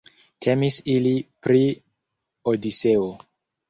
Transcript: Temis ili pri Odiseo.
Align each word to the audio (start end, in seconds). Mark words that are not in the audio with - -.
Temis 0.45 0.79
ili 0.95 1.13
pri 1.45 1.63
Odiseo. 2.57 3.11